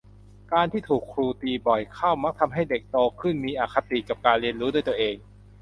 [0.53, 5.15] การที่ถูกครูตีบ่อยเข้ามักทำให้เด็กโตขึ้นมีอคติกับการเรียนรู้ด้วยตัวเอง